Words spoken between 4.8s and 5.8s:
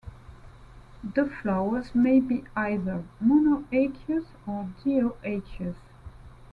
dioecious.